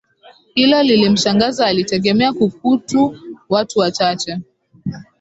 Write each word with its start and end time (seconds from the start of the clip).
Hilo 0.53 0.83
lilimshangaza 0.83 1.65
alitegemea 1.67 2.33
kukutu 2.33 3.17
watu 3.49 3.79
wachache 3.79 4.39